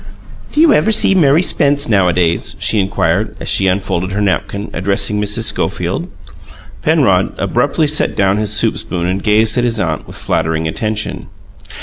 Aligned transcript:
"Do 0.51 0.59
you 0.59 0.73
ever 0.73 0.91
see 0.91 1.13
Mary 1.13 1.43
Spence 1.43 1.87
nowadays?" 1.87 2.55
she 2.57 2.79
inquired, 2.79 3.35
as 3.39 3.47
she 3.47 3.67
unfolded 3.67 4.13
her 4.13 4.19
napkin, 4.19 4.71
addressing 4.73 5.21
Mrs. 5.21 5.43
Schofield. 5.43 6.07
Penrod 6.81 7.35
abruptly 7.37 7.85
set 7.85 8.15
down 8.15 8.37
his 8.37 8.51
soup 8.51 8.79
spoon 8.79 9.05
and 9.05 9.21
gazed 9.21 9.59
at 9.59 9.63
his 9.63 9.79
aunt 9.79 10.07
with 10.07 10.15
flattering 10.15 10.67
attention. 10.67 11.27